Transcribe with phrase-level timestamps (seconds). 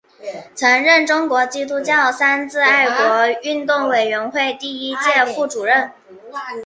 [0.55, 5.71] 曾任中国基督教三自爱国运动委员会第一届副主席。